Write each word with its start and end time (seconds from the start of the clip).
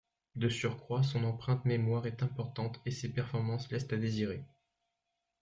De 0.33 0.49
surcroît 0.49 1.03
son 1.03 1.23
empreinte 1.25 1.63
mémoire 1.63 2.07
est 2.07 2.23
importante 2.23 2.81
et 2.87 2.89
ses 2.91 3.13
performances 3.13 3.69
laissent 3.69 3.93
à 3.93 3.97
désirer. 3.97 4.43